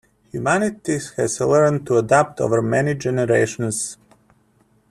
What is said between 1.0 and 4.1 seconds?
has learned to adapt over many generations.